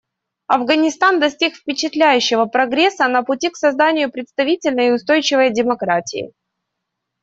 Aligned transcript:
Афганистан 0.47 1.19
достиг 1.19 1.53
впечатляющего 1.55 2.45
прогресса 2.45 3.07
на 3.07 3.21
пути 3.21 3.51
к 3.51 3.55
созданию 3.55 4.11
представительной 4.11 4.87
и 4.87 4.91
устойчивой 4.93 5.53
демократии. 5.53 6.33